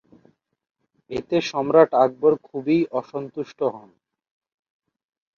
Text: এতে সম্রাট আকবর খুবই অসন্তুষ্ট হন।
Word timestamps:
এতে 1.11 1.37
সম্রাট 1.49 1.91
আকবর 2.03 2.33
খুবই 2.47 2.79
অসন্তুষ্ট 2.99 3.59
হন। 3.73 3.89